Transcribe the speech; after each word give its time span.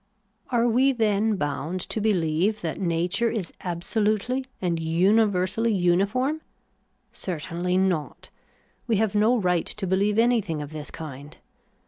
Are 0.49 0.67
we 0.67 0.93
then 0.93 1.35
bound 1.35 1.79
to 1.81 2.01
beheve 2.01 2.61
that 2.61 2.81
nature 2.81 3.29
is 3.29 3.53
abso 3.61 4.03
lutely 4.03 4.47
and 4.59 4.79
universally 4.79 5.71
uniform? 5.75 6.41
Certainly 7.11 7.77
not; 7.77 8.31
we 8.87 8.95
have 8.95 9.13
no 9.13 9.37
right 9.37 9.67
to 9.67 9.85
beheve 9.85 10.17
anything 10.17 10.59
of 10.59 10.71
this 10.73 10.89
kind. 10.89 11.37